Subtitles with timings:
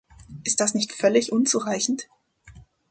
[0.43, 2.07] Ist das nicht völlig unzureichend?